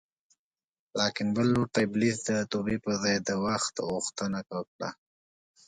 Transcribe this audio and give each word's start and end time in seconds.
لاکن 0.99 1.27
بل 1.35 1.47
لور 1.53 1.67
ته 1.73 1.79
ابلیس 1.87 2.17
د 2.27 2.29
توبې 2.51 2.77
په 2.85 2.91
ځای 3.03 3.17
د 3.27 3.29
وخت 3.45 3.73
غوښتنه 3.89 4.39
وکړه 4.57 4.89